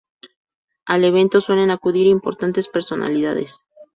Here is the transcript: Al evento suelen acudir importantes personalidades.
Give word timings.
Al 0.87 1.03
evento 1.03 1.41
suelen 1.41 1.69
acudir 1.69 2.07
importantes 2.07 2.67
personalidades. 2.67 3.59